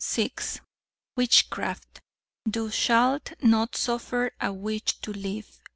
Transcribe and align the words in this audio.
"Witchcraft. 1.15 2.01
'Thou 2.47 2.69
shalt 2.71 3.33
not 3.43 3.75
suffer 3.75 4.31
a 4.41 4.51
witch 4.51 4.99
to 5.01 5.13
live.' 5.13 5.61